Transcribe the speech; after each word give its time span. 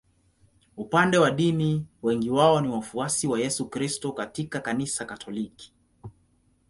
Upande 0.77 1.17
wa 1.17 1.31
dini 1.31 1.85
wengi 2.03 2.29
wao 2.29 2.61
ni 2.61 2.67
wafuasi 2.69 3.27
wa 3.27 3.39
Yesu 3.39 3.69
Kristo 3.69 4.11
katika 4.11 4.59
Kanisa 4.59 5.05
Katoliki. 5.05 5.73